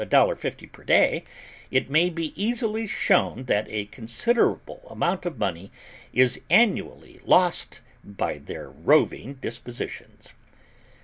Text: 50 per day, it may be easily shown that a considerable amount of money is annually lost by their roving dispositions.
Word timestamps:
50 0.35 0.65
per 0.65 0.83
day, 0.83 1.23
it 1.69 1.87
may 1.87 2.09
be 2.09 2.33
easily 2.35 2.87
shown 2.87 3.43
that 3.43 3.67
a 3.69 3.85
considerable 3.85 4.81
amount 4.89 5.27
of 5.27 5.37
money 5.37 5.71
is 6.11 6.41
annually 6.49 7.19
lost 7.23 7.81
by 8.03 8.39
their 8.39 8.67
roving 8.71 9.35
dispositions. 9.35 10.33